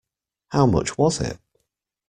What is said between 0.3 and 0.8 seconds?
How